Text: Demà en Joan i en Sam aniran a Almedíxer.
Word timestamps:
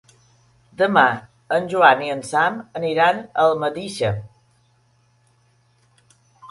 Demà 0.81 1.03
en 1.59 1.67
Joan 1.75 2.01
i 2.07 2.11
en 2.15 2.25
Sam 2.31 2.57
aniran 2.81 3.23
a 3.23 3.47
Almedíxer. 3.47 4.13